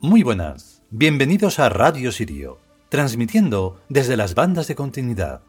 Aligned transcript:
Muy 0.00 0.22
buenas, 0.22 0.80
bienvenidos 0.90 1.58
a 1.58 1.68
Radio 1.68 2.12
Sirio, 2.12 2.60
transmitiendo 2.88 3.80
desde 3.88 4.16
las 4.16 4.36
bandas 4.36 4.68
de 4.68 4.76
continuidad. 4.76 5.40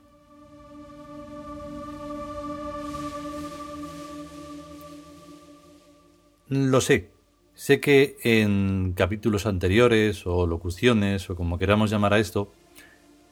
Lo 6.47 6.81
sé, 6.81 7.11
sé 7.53 7.79
que 7.79 8.17
en 8.23 8.93
capítulos 8.97 9.45
anteriores 9.45 10.25
o 10.25 10.47
locuciones 10.47 11.29
o 11.29 11.35
como 11.35 11.59
queramos 11.59 11.91
llamar 11.91 12.15
a 12.15 12.19
esto, 12.19 12.51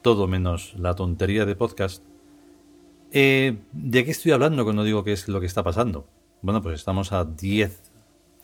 todo 0.02 0.28
menos 0.28 0.74
la 0.78 0.94
tontería 0.94 1.44
de 1.46 1.56
podcast, 1.56 2.04
eh, 3.10 3.58
¿de 3.72 4.04
qué 4.04 4.12
estoy 4.12 4.30
hablando 4.30 4.62
cuando 4.62 4.84
digo 4.84 5.02
que 5.02 5.14
es 5.14 5.26
lo 5.26 5.40
que 5.40 5.46
está 5.46 5.64
pasando? 5.64 6.06
Bueno, 6.42 6.62
pues 6.62 6.78
estamos 6.78 7.10
a 7.10 7.24
10, 7.24 7.90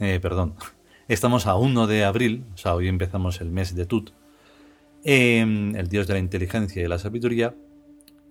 eh, 0.01 0.19
perdón, 0.21 0.57
Estamos 1.07 1.47
a 1.47 1.57
1 1.57 1.87
de 1.87 2.03
abril, 2.03 2.47
o 2.55 2.57
sea, 2.57 2.75
hoy 2.75 2.89
empezamos 2.89 3.43
el 3.43 3.51
mes 3.51 3.75
de 3.75 3.85
Tut, 3.85 4.13
em, 5.05 5.77
el 5.77 5.89
dios 5.89 6.07
de 6.07 6.15
la 6.15 6.19
inteligencia 6.19 6.83
y 6.83 6.89
la 6.89 6.99
sabiduría, 6.99 7.55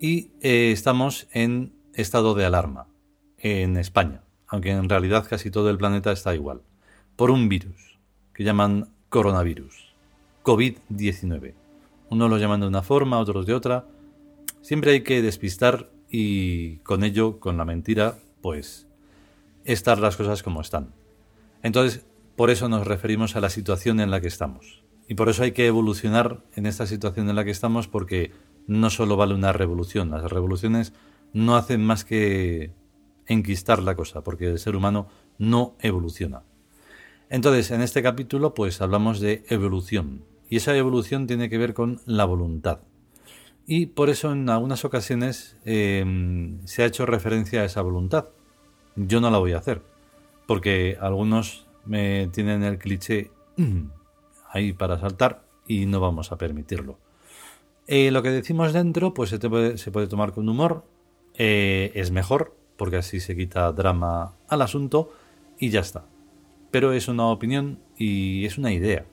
y 0.00 0.32
eh, 0.40 0.72
estamos 0.72 1.28
en 1.30 1.72
estado 1.92 2.34
de 2.34 2.44
alarma 2.44 2.88
en 3.38 3.76
España, 3.76 4.24
aunque 4.48 4.72
en 4.72 4.88
realidad 4.88 5.24
casi 5.30 5.52
todo 5.52 5.70
el 5.70 5.78
planeta 5.78 6.10
está 6.10 6.34
igual, 6.34 6.62
por 7.14 7.30
un 7.30 7.48
virus 7.48 7.96
que 8.32 8.42
llaman 8.42 8.88
coronavirus, 9.08 9.94
COVID-19. 10.42 11.54
Unos 12.10 12.28
lo 12.28 12.38
llaman 12.38 12.58
de 12.58 12.66
una 12.66 12.82
forma, 12.82 13.20
otros 13.20 13.46
de 13.46 13.54
otra. 13.54 13.86
Siempre 14.62 14.90
hay 14.90 15.02
que 15.02 15.22
despistar 15.22 15.90
y 16.10 16.78
con 16.78 17.04
ello, 17.04 17.38
con 17.38 17.56
la 17.56 17.64
mentira, 17.64 18.18
pues 18.42 18.88
estar 19.64 19.98
las 19.98 20.16
cosas 20.16 20.42
como 20.42 20.60
están. 20.60 20.92
Entonces, 21.62 22.04
por 22.36 22.50
eso 22.50 22.68
nos 22.68 22.86
referimos 22.86 23.36
a 23.36 23.40
la 23.40 23.50
situación 23.50 24.00
en 24.00 24.10
la 24.10 24.20
que 24.20 24.28
estamos. 24.28 24.82
Y 25.08 25.14
por 25.14 25.28
eso 25.28 25.42
hay 25.42 25.52
que 25.52 25.66
evolucionar 25.66 26.42
en 26.56 26.66
esta 26.66 26.86
situación 26.86 27.28
en 27.28 27.36
la 27.36 27.44
que 27.44 27.50
estamos 27.50 27.88
porque 27.88 28.32
no 28.66 28.90
solo 28.90 29.16
vale 29.16 29.34
una 29.34 29.52
revolución. 29.52 30.10
Las 30.10 30.30
revoluciones 30.30 30.92
no 31.32 31.56
hacen 31.56 31.84
más 31.84 32.04
que 32.04 32.72
enquistar 33.26 33.82
la 33.82 33.94
cosa, 33.94 34.22
porque 34.22 34.46
el 34.46 34.58
ser 34.58 34.76
humano 34.76 35.08
no 35.38 35.76
evoluciona. 35.80 36.42
Entonces, 37.28 37.70
en 37.70 37.82
este 37.82 38.02
capítulo, 38.02 38.54
pues 38.54 38.80
hablamos 38.80 39.20
de 39.20 39.44
evolución. 39.48 40.24
Y 40.48 40.56
esa 40.56 40.76
evolución 40.76 41.26
tiene 41.26 41.48
que 41.48 41.58
ver 41.58 41.74
con 41.74 42.00
la 42.06 42.24
voluntad. 42.24 42.80
Y 43.66 43.86
por 43.86 44.10
eso 44.10 44.32
en 44.32 44.48
algunas 44.50 44.84
ocasiones 44.84 45.56
em, 45.64 46.64
se 46.66 46.82
ha 46.82 46.86
hecho 46.86 47.06
referencia 47.06 47.62
a 47.62 47.64
esa 47.64 47.80
voluntad. 47.80 48.26
Yo 48.94 49.20
no 49.20 49.30
la 49.30 49.38
voy 49.38 49.52
a 49.52 49.58
hacer, 49.58 49.82
porque 50.46 50.98
algunos 51.00 51.63
me 51.86 52.28
tienen 52.28 52.62
el 52.62 52.78
cliché 52.78 53.30
mm, 53.56 53.86
ahí 54.50 54.72
para 54.72 54.98
saltar 54.98 55.44
y 55.66 55.86
no 55.86 56.00
vamos 56.00 56.32
a 56.32 56.38
permitirlo. 56.38 56.98
Eh, 57.86 58.10
lo 58.10 58.22
que 58.22 58.30
decimos 58.30 58.72
dentro, 58.72 59.12
pues 59.12 59.30
se, 59.30 59.38
puede, 59.38 60.06
tomar 60.06 60.32
con 60.32 60.48
humor, 60.48 60.84
eh, 61.34 61.92
es 61.94 62.10
mejor, 62.10 62.56
porque 62.76 62.96
así 62.96 63.20
se 63.20 63.36
quita 63.36 63.70
drama 63.72 64.36
al 64.48 64.62
asunto 64.62 65.12
y 65.58 65.70
ya 65.70 65.80
está. 65.80 66.04
Pero 66.70 66.92
es 66.92 67.08
una 67.08 67.26
opinión 67.26 67.78
y 67.96 68.46
es 68.46 68.58
una 68.58 68.72
idea, 68.72 69.04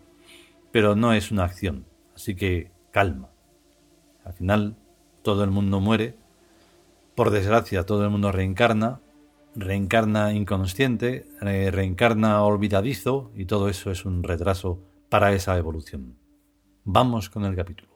pero 0.71 0.95
no 0.95 1.13
es 1.13 1.31
una 1.31 1.43
acción. 1.43 1.85
Así 2.15 2.35
que 2.35 2.71
calma. 2.91 3.29
Al 4.23 4.33
final, 4.33 4.75
todo 5.21 5.43
el 5.43 5.51
mundo 5.51 5.79
muere. 5.79 6.15
Por 7.15 7.29
desgracia, 7.29 7.85
todo 7.85 8.03
el 8.03 8.09
mundo 8.09 8.31
reencarna 8.31 9.01
reencarna 9.55 10.33
inconsciente, 10.33 11.25
reencarna 11.39 12.43
olvidadizo 12.43 13.31
y 13.35 13.45
todo 13.45 13.69
eso 13.69 13.91
es 13.91 14.05
un 14.05 14.23
retraso 14.23 14.79
para 15.09 15.33
esa 15.33 15.57
evolución. 15.57 16.17
Vamos 16.83 17.29
con 17.29 17.45
el 17.45 17.55
capítulo. 17.55 17.90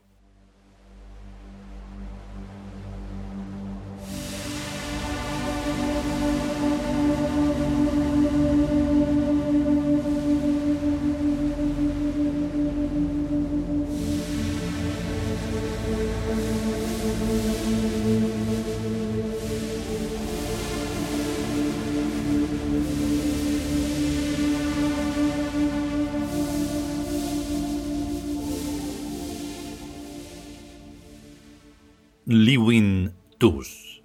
Liwin 32.37 33.13
Tus. 33.37 34.03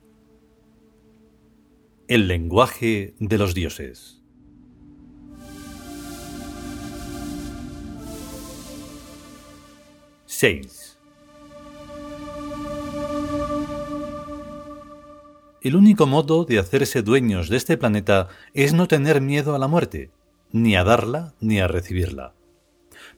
El 2.07 2.29
lenguaje 2.29 3.17
de 3.19 3.39
los 3.39 3.55
dioses. 3.55 4.23
Seis. 10.27 10.97
El 15.61 15.75
único 15.75 16.07
modo 16.07 16.45
de 16.45 16.61
hacerse 16.61 17.03
dueños 17.03 17.49
de 17.49 17.57
este 17.57 17.77
planeta 17.77 18.29
es 18.55 18.75
no 18.75 18.87
tener 18.87 19.21
miedo 19.21 19.57
a 19.57 19.59
la 19.59 19.67
muerte, 19.67 20.13
ni 20.53 20.77
a 20.77 20.85
darla 20.85 21.35
ni 21.41 21.59
a 21.59 21.67
recibirla. 21.67 22.35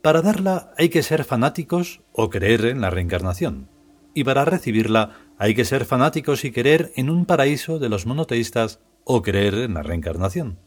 Para 0.00 0.22
darla 0.22 0.72
hay 0.78 0.88
que 0.88 1.02
ser 1.02 1.24
fanáticos 1.24 2.00
o 2.12 2.30
creer 2.30 2.64
en 2.64 2.80
la 2.80 2.88
reencarnación 2.88 3.68
y 4.14 4.24
para 4.24 4.44
recibirla 4.44 5.10
hay 5.38 5.54
que 5.54 5.64
ser 5.64 5.84
fanáticos 5.84 6.44
y 6.44 6.52
querer 6.52 6.92
en 6.96 7.10
un 7.10 7.26
paraíso 7.26 7.78
de 7.78 7.88
los 7.88 8.06
monoteístas 8.06 8.80
o 9.04 9.22
creer 9.22 9.54
en 9.54 9.74
la 9.74 9.82
reencarnación. 9.82 10.58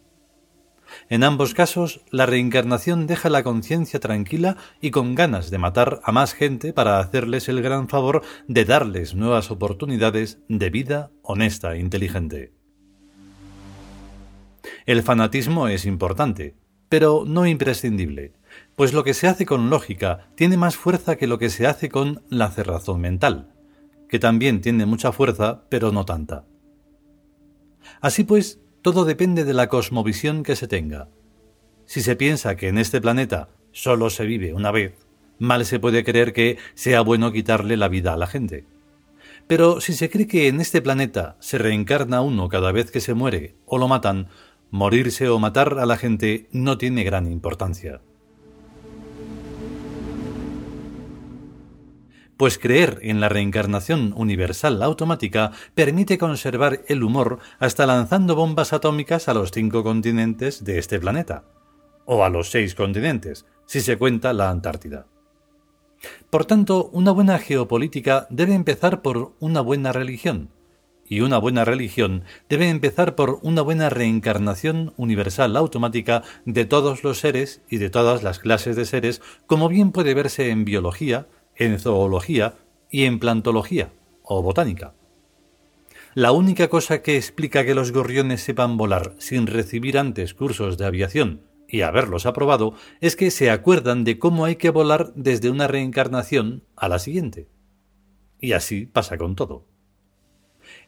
En 1.09 1.23
ambos 1.23 1.53
casos, 1.53 2.01
la 2.11 2.25
reencarnación 2.25 3.07
deja 3.07 3.29
la 3.29 3.43
conciencia 3.43 3.99
tranquila 3.99 4.57
y 4.81 4.91
con 4.91 5.15
ganas 5.15 5.49
de 5.49 5.57
matar 5.57 5.99
a 6.03 6.11
más 6.11 6.33
gente 6.33 6.73
para 6.73 6.99
hacerles 6.99 7.49
el 7.49 7.61
gran 7.61 7.89
favor 7.89 8.21
de 8.47 8.65
darles 8.65 9.15
nuevas 9.15 9.51
oportunidades 9.51 10.39
de 10.47 10.69
vida 10.69 11.11
honesta 11.21 11.75
e 11.75 11.79
inteligente. 11.79 12.53
El 14.85 15.03
fanatismo 15.03 15.67
es 15.67 15.85
importante, 15.85 16.55
pero 16.89 17.23
no 17.25 17.45
imprescindible, 17.45 18.33
pues 18.75 18.93
lo 18.93 19.03
que 19.03 19.13
se 19.13 19.27
hace 19.27 19.45
con 19.45 19.69
lógica 19.69 20.27
tiene 20.35 20.57
más 20.57 20.75
fuerza 20.75 21.15
que 21.15 21.27
lo 21.27 21.39
que 21.39 21.49
se 21.49 21.67
hace 21.67 21.89
con 21.89 22.23
la 22.29 22.51
cerrazón 22.51 23.01
mental, 23.01 23.53
que 24.09 24.19
también 24.19 24.61
tiene 24.61 24.85
mucha 24.85 25.11
fuerza, 25.11 25.63
pero 25.69 25.91
no 25.91 26.05
tanta. 26.05 26.45
Así 28.01 28.23
pues, 28.23 28.59
todo 28.81 29.05
depende 29.05 29.43
de 29.43 29.53
la 29.53 29.69
cosmovisión 29.69 30.43
que 30.43 30.55
se 30.55 30.67
tenga. 30.67 31.07
Si 31.85 32.01
se 32.01 32.15
piensa 32.15 32.55
que 32.55 32.67
en 32.67 32.77
este 32.77 33.01
planeta 33.01 33.49
solo 33.71 34.09
se 34.09 34.25
vive 34.25 34.53
una 34.53 34.71
vez, 34.71 34.93
mal 35.39 35.65
se 35.65 35.79
puede 35.79 36.03
creer 36.03 36.33
que 36.33 36.57
sea 36.73 37.01
bueno 37.01 37.31
quitarle 37.31 37.77
la 37.77 37.87
vida 37.87 38.13
a 38.13 38.17
la 38.17 38.27
gente. 38.27 38.65
Pero 39.47 39.79
si 39.79 39.93
se 39.93 40.09
cree 40.09 40.27
que 40.27 40.47
en 40.47 40.59
este 40.59 40.81
planeta 40.81 41.37
se 41.39 41.57
reencarna 41.57 42.21
uno 42.21 42.49
cada 42.49 42.71
vez 42.71 42.89
que 42.89 43.01
se 43.01 43.13
muere 43.13 43.55
o 43.65 43.77
lo 43.77 43.87
matan, 43.87 44.27
morirse 44.71 45.29
o 45.29 45.39
matar 45.39 45.77
a 45.79 45.85
la 45.85 45.97
gente 45.97 46.47
no 46.51 46.77
tiene 46.77 47.03
gran 47.03 47.31
importancia. 47.31 48.01
Pues 52.37 52.57
creer 52.57 52.99
en 53.01 53.19
la 53.19 53.29
reencarnación 53.29 54.13
universal 54.15 54.81
automática 54.83 55.51
permite 55.73 56.17
conservar 56.17 56.81
el 56.87 57.03
humor 57.03 57.39
hasta 57.59 57.85
lanzando 57.85 58.35
bombas 58.35 58.73
atómicas 58.73 59.27
a 59.29 59.33
los 59.33 59.51
cinco 59.51 59.83
continentes 59.83 60.63
de 60.63 60.77
este 60.77 60.99
planeta, 60.99 61.43
o 62.05 62.23
a 62.23 62.29
los 62.29 62.49
seis 62.51 62.75
continentes, 62.75 63.45
si 63.65 63.81
se 63.81 63.97
cuenta 63.97 64.33
la 64.33 64.49
Antártida. 64.49 65.07
Por 66.29 66.45
tanto, 66.45 66.89
una 66.91 67.11
buena 67.11 67.39
geopolítica 67.39 68.27
debe 68.29 68.53
empezar 68.53 69.01
por 69.01 69.33
una 69.39 69.61
buena 69.61 69.91
religión, 69.91 70.49
y 71.07 71.21
una 71.21 71.37
buena 71.37 71.65
religión 71.65 72.23
debe 72.49 72.69
empezar 72.69 73.15
por 73.15 73.39
una 73.43 73.61
buena 73.61 73.89
reencarnación 73.89 74.93
universal 74.97 75.55
automática 75.55 76.23
de 76.45 76.65
todos 76.65 77.03
los 77.03 77.19
seres 77.19 77.61
y 77.69 77.77
de 77.77 77.89
todas 77.89 78.23
las 78.23 78.39
clases 78.39 78.75
de 78.75 78.85
seres, 78.85 79.21
como 79.45 79.69
bien 79.69 79.91
puede 79.91 80.13
verse 80.13 80.49
en 80.49 80.65
biología, 80.65 81.27
en 81.55 81.79
zoología 81.79 82.55
y 82.89 83.05
en 83.05 83.19
plantología 83.19 83.91
o 84.23 84.41
botánica. 84.41 84.93
La 86.13 86.31
única 86.31 86.69
cosa 86.69 87.01
que 87.01 87.17
explica 87.17 87.65
que 87.65 87.75
los 87.75 87.91
gorriones 87.91 88.41
sepan 88.41 88.77
volar 88.77 89.15
sin 89.17 89.47
recibir 89.47 89.97
antes 89.97 90.33
cursos 90.33 90.77
de 90.77 90.85
aviación 90.85 91.41
y 91.67 91.81
haberlos 91.81 92.25
aprobado 92.25 92.73
es 93.01 93.17
que 93.17 93.31
se 93.31 93.51
acuerdan 93.51 94.05
de 94.05 94.17
cómo 94.17 94.45
hay 94.45 94.55
que 94.55 94.69
volar 94.69 95.11
desde 95.15 95.49
una 95.49 95.67
reencarnación 95.67 96.63
a 96.77 96.87
la 96.87 96.99
siguiente. 96.99 97.49
Y 98.39 98.53
así 98.53 98.85
pasa 98.85 99.17
con 99.17 99.35
todo. 99.35 99.65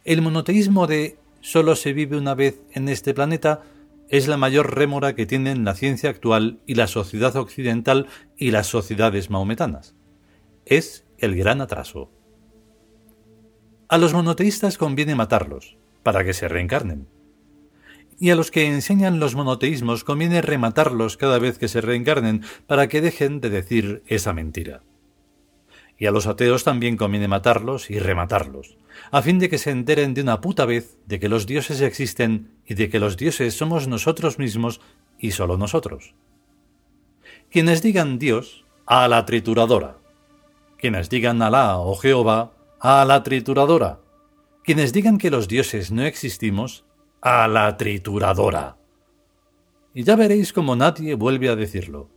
El 0.06 0.22
monoteísmo 0.22 0.88
de 0.88 1.18
solo 1.42 1.76
se 1.76 1.92
vive 1.92 2.18
una 2.18 2.34
vez 2.34 2.62
en 2.72 2.88
este 2.88 3.14
planeta 3.14 3.64
es 4.10 4.30
la 4.30 4.38
mayor 4.38 4.76
rémora 4.76 5.14
que 5.14 5.26
tienen 5.26 5.66
la 5.66 5.76
ciencia 5.76 6.10
actual 6.10 6.62
y 6.66 6.76
la 6.76 6.88
sociedad 6.88 7.36
occidental 7.36 8.08
y 8.38 8.52
las 8.52 8.68
sociedades 8.68 9.30
maometanas. 9.30 9.97
Es 10.70 11.06
el 11.18 11.38
gran 11.38 11.62
atraso. 11.62 12.12
A 13.88 13.98
los 13.98 14.14
monoteístas 14.14 14.78
conviene 14.78 15.16
matarlos, 15.16 15.78
para 16.04 16.26
que 16.26 16.34
se 16.34 16.50
reencarnen. 16.50 17.08
Y 18.20 18.32
a 18.32 18.36
los 18.36 18.52
que 18.52 18.66
enseñan 18.66 19.22
los 19.22 19.34
monoteísmos 19.34 20.04
conviene 20.04 20.42
rematarlos 20.42 21.16
cada 21.16 21.40
vez 21.40 21.58
que 21.58 21.70
se 21.70 21.80
reencarnen, 21.80 22.44
para 22.66 22.90
que 22.90 23.00
dejen 23.00 23.40
de 23.40 23.50
decir 23.50 24.04
esa 24.08 24.34
mentira. 24.34 24.84
Y 25.98 26.06
a 26.06 26.12
los 26.12 26.28
ateos 26.28 26.66
también 26.66 26.98
conviene 26.98 27.30
matarlos 27.30 27.90
y 27.90 28.00
rematarlos, 28.00 28.78
a 29.10 29.22
fin 29.22 29.40
de 29.40 29.48
que 29.48 29.60
se 29.60 29.72
enteren 29.72 30.14
de 30.14 30.22
una 30.22 30.42
puta 30.42 30.66
vez 30.66 30.98
de 31.06 31.22
que 31.22 31.30
los 31.30 31.46
dioses 31.46 31.80
existen 31.80 32.58
y 32.66 32.74
de 32.74 32.90
que 32.90 33.00
los 33.00 33.16
dioses 33.16 33.54
somos 33.54 33.88
nosotros 33.88 34.38
mismos 34.38 34.82
y 35.18 35.32
solo 35.32 35.56
nosotros. 35.56 36.14
Quienes 37.50 37.82
digan 37.82 38.20
Dios, 38.20 38.66
a 38.86 39.08
la 39.08 39.26
trituradora. 39.26 40.00
Quienes 40.78 41.10
digan 41.10 41.42
Alá 41.42 41.78
o 41.80 41.96
Jehová, 41.96 42.54
a 42.80 43.04
la 43.06 43.24
trituradora. 43.24 44.00
Quienes 44.64 44.94
digan 44.94 45.18
que 45.18 45.32
los 45.32 45.48
dioses 45.48 45.92
no 45.92 46.04
existimos, 46.04 46.86
a 47.22 47.48
la 47.48 47.78
trituradora. 47.78 48.78
Y 49.94 50.04
ya 50.04 50.16
veréis 50.16 50.54
cómo 50.54 50.76
nadie 50.76 51.16
vuelve 51.16 51.50
a 51.50 51.56
decirlo. 51.56 52.10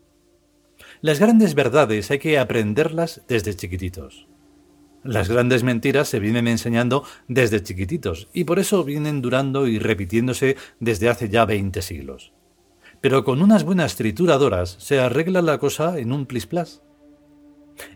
Las 1.01 1.19
grandes 1.19 1.55
verdades 1.55 2.11
hay 2.11 2.19
que 2.19 2.39
aprenderlas 2.39 3.23
desde 3.29 3.57
chiquititos. 3.57 4.29
Las 5.03 5.31
grandes 5.31 5.63
mentiras 5.63 6.09
se 6.09 6.21
vienen 6.21 6.47
enseñando 6.47 7.05
desde 7.27 7.63
chiquititos 7.63 8.29
y 8.35 8.45
por 8.45 8.59
eso 8.59 8.85
vienen 8.85 9.23
durando 9.23 9.67
y 9.67 9.79
repitiéndose 9.79 10.57
desde 10.79 11.09
hace 11.09 11.31
ya 11.31 11.47
veinte 11.47 11.81
siglos. 11.81 12.35
Pero 13.01 13.25
con 13.25 13.41
unas 13.41 13.65
buenas 13.65 13.97
trituradoras 13.97 14.77
se 14.79 15.01
arregla 15.01 15.41
la 15.41 15.57
cosa 15.57 15.99
en 15.99 16.13
un 16.13 16.27
plis-plas. 16.27 16.83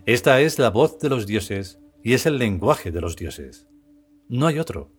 Esta 0.05 0.41
es 0.41 0.59
la 0.59 0.69
voz 0.69 0.99
de 0.99 1.09
los 1.09 1.25
dioses 1.25 1.79
y 2.03 2.13
es 2.13 2.25
el 2.25 2.37
lenguaje 2.37 2.91
de 2.91 3.01
los 3.01 3.15
dioses. 3.15 3.67
No 4.27 4.47
hay 4.47 4.59
otro. 4.59 4.91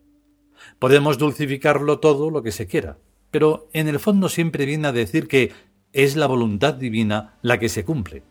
Podemos 0.79 1.17
dulcificarlo 1.17 1.99
todo 1.99 2.29
lo 2.29 2.43
que 2.43 2.51
se 2.51 2.67
quiera, 2.67 2.97
pero 3.31 3.69
en 3.73 3.87
el 3.87 3.99
fondo 3.99 4.29
siempre 4.29 4.65
viene 4.65 4.87
a 4.87 4.91
decir 4.91 5.27
que 5.27 5.51
es 5.93 6.15
la 6.15 6.27
voluntad 6.27 6.73
divina 6.73 7.37
la 7.41 7.59
que 7.59 7.69
se 7.69 7.85
cumple. 7.85 8.23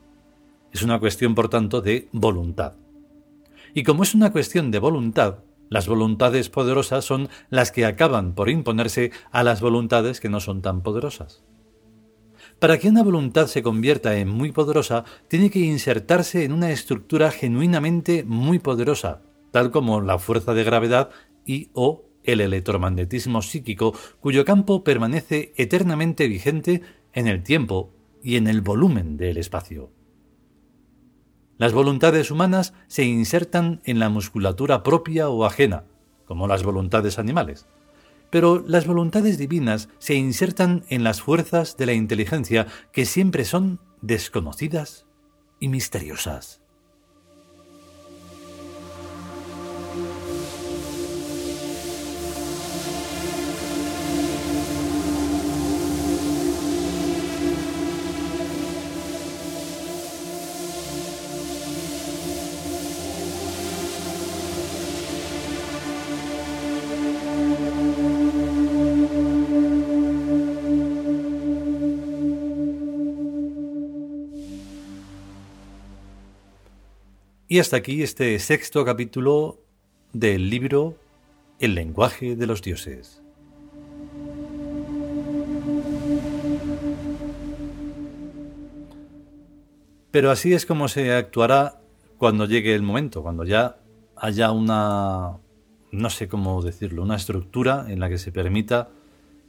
Es 0.73 0.83
una 0.83 0.99
cuestión, 0.99 1.35
por 1.35 1.49
tanto, 1.49 1.81
de 1.81 2.09
voluntad. 2.13 2.75
Y 3.75 3.83
como 3.83 4.03
es 4.03 4.15
una 4.15 4.33
cuestión 4.33 4.71
de 4.71 4.79
voluntad, 4.79 5.39
las 5.69 5.89
voluntades 5.89 6.49
poderosas 6.49 7.05
son 7.05 7.29
las 7.51 7.73
que 7.73 7.85
acaban 7.85 8.35
por 8.35 8.49
imponerse 8.49 9.11
a 9.33 9.43
las 9.43 9.61
voluntades 9.61 10.21
que 10.21 10.29
no 10.29 10.41
son 10.41 10.63
tan 10.63 10.83
poderosas. 10.83 11.43
Para 12.59 12.79
que 12.79 12.89
una 12.89 13.03
voluntad 13.03 13.49
se 13.49 13.63
convierta 13.63 14.17
en 14.17 14.29
muy 14.29 14.51
poderosa, 14.51 15.05
tiene 15.29 15.51
que 15.51 15.59
insertarse 15.59 16.45
en 16.45 16.53
una 16.53 16.71
estructura 16.71 17.31
genuinamente 17.31 18.25
muy 18.25 18.59
poderosa, 18.59 19.23
tal 19.51 19.71
como 19.71 20.01
la 20.01 20.19
fuerza 20.19 20.55
de 20.55 20.65
gravedad 20.65 21.11
y 21.45 21.69
o 21.75 22.07
el 22.25 22.41
electromagnetismo 22.41 23.43
psíquico, 23.43 23.95
cuyo 24.21 24.45
campo 24.45 24.85
permanece 24.85 25.53
eternamente 25.57 26.29
vigente 26.29 26.83
en 27.13 27.29
el 27.29 27.43
tiempo 27.43 27.93
y 28.23 28.37
en 28.37 28.47
el 28.47 28.63
volumen 28.63 29.19
del 29.19 29.37
espacio. 29.37 29.91
Las 31.59 31.73
voluntades 31.73 32.31
humanas 32.31 32.73
se 32.87 33.05
insertan 33.05 33.81
en 33.85 33.99
la 33.99 34.09
musculatura 34.09 34.83
propia 34.83 35.29
o 35.29 35.45
ajena, 35.45 35.85
como 36.25 36.49
las 36.49 36.63
voluntades 36.65 37.19
animales, 37.19 37.67
pero 38.31 38.63
las 38.67 38.87
voluntades 38.87 39.39
divinas 39.39 39.89
se 39.99 40.15
insertan 40.15 40.85
en 40.89 41.05
las 41.05 41.23
fuerzas 41.23 41.77
de 41.77 41.87
la 41.87 41.93
inteligencia 41.93 42.67
que 42.93 43.07
siempre 43.07 43.45
son 43.45 43.81
desconocidas 44.03 45.07
y 45.61 45.69
misteriosas. 45.69 46.66
Y 77.49 77.61
hasta 77.61 77.77
aquí 77.77 78.03
este 78.03 78.37
sexto 78.41 78.85
capítulo 78.85 79.61
del 80.13 80.51
libro 80.51 80.97
El 81.61 81.77
lenguaje 81.77 82.35
de 82.35 82.45
los 82.45 82.61
dioses. 82.61 83.23
Pero 90.11 90.33
así 90.33 90.55
es 90.55 90.67
como 90.67 90.89
se 90.89 91.15
actuará 91.15 91.81
cuando 92.19 92.47
llegue 92.47 92.75
el 92.75 92.83
momento, 92.83 93.23
cuando 93.23 93.45
ya 93.45 93.77
haya 94.17 94.51
una, 94.51 95.39
no 95.93 96.11
sé 96.11 96.27
cómo 96.27 96.61
decirlo, 96.63 97.05
una 97.05 97.15
estructura 97.15 97.87
en 97.89 98.01
la 98.01 98.09
que 98.09 98.19
se 98.19 98.33
permita 98.33 98.89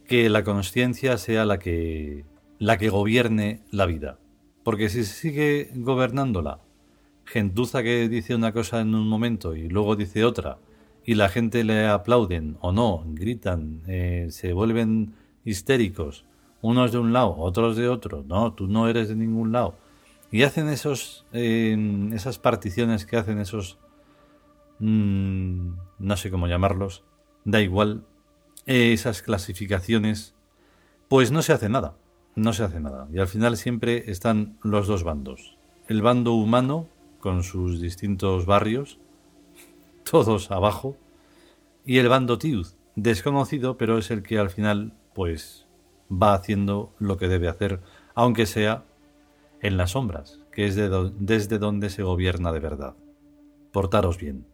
que 0.06 0.28
la 0.28 0.44
conciencia 0.44 1.18
sea 1.18 1.44
la 1.44 1.58
que, 1.58 2.24
la 2.60 2.78
que 2.78 2.90
gobierne 2.90 3.64
la 3.72 3.86
vida. 3.86 4.20
Porque 4.62 4.88
si 4.88 5.02
se 5.02 5.14
sigue 5.14 5.70
gobernándola 5.74 6.60
gentuza 7.28 7.82
que 7.82 8.08
dice 8.08 8.34
una 8.34 8.52
cosa 8.52 8.80
en 8.80 8.94
un 8.94 9.06
momento 9.06 9.54
y 9.54 9.68
luego 9.68 9.96
dice 9.96 10.24
otra, 10.24 10.58
y 11.04 11.14
la 11.14 11.28
gente 11.28 11.62
le 11.62 11.86
aplauden 11.86 12.56
o 12.60 12.72
no, 12.72 13.04
gritan, 13.06 13.82
eh, 13.86 14.28
se 14.30 14.52
vuelven 14.54 15.14
histéricos, 15.44 16.24
unos 16.62 16.90
de 16.90 16.98
un 16.98 17.12
lado, 17.12 17.36
otros 17.36 17.76
de 17.76 17.88
otro, 17.88 18.24
no, 18.26 18.54
tú 18.54 18.66
no 18.66 18.88
eres 18.88 19.08
de 19.08 19.16
ningún 19.16 19.52
lado, 19.52 19.74
y 20.30 20.42
hacen 20.42 20.68
esos, 20.68 21.26
em, 21.32 22.12
esas 22.14 22.38
particiones 22.38 23.04
que 23.04 23.16
hacen 23.18 23.38
esos, 23.38 23.78
mm, 24.78 25.70
no 25.98 26.16
sé 26.16 26.30
cómo 26.30 26.46
llamarlos, 26.46 27.04
da 27.44 27.60
igual, 27.60 28.04
esas 28.64 29.22
clasificaciones, 29.22 30.34
pues 31.08 31.30
no 31.30 31.42
se 31.42 31.52
hace 31.52 31.68
nada, 31.68 31.96
no 32.34 32.52
se 32.54 32.64
hace 32.64 32.80
nada, 32.80 33.06
y 33.12 33.18
al 33.18 33.28
final 33.28 33.56
siempre 33.58 34.10
están 34.10 34.58
los 34.62 34.86
dos 34.86 35.04
bandos, 35.04 35.58
el 35.88 36.00
bando 36.02 36.32
humano, 36.32 36.88
con 37.20 37.42
sus 37.42 37.80
distintos 37.80 38.46
barrios, 38.46 38.98
todos 40.08 40.50
abajo, 40.50 40.96
y 41.84 41.98
el 41.98 42.08
bando 42.08 42.38
Tiud, 42.38 42.66
desconocido, 42.96 43.76
pero 43.76 43.98
es 43.98 44.10
el 44.10 44.22
que 44.22 44.38
al 44.38 44.50
final, 44.50 44.94
pues, 45.14 45.66
va 46.10 46.34
haciendo 46.34 46.94
lo 46.98 47.16
que 47.16 47.28
debe 47.28 47.48
hacer, 47.48 47.80
aunque 48.14 48.46
sea 48.46 48.84
en 49.60 49.76
las 49.76 49.92
sombras, 49.92 50.40
que 50.52 50.66
es 50.66 50.76
desde 50.76 51.58
donde 51.58 51.90
se 51.90 52.02
gobierna 52.02 52.52
de 52.52 52.60
verdad. 52.60 52.94
Portaros 53.72 54.18
bien, 54.18 54.46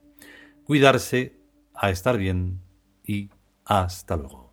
cuidarse, 0.65 1.39
a 1.75 1.91
estar 1.91 2.19
bien 2.19 2.61
y 3.05 3.31
hasta 3.65 4.17
luego. 4.17 4.44